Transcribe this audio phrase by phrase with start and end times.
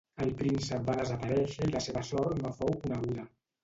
[0.25, 3.33] El príncep va desaparèixer i la seva sort no fou coneguda.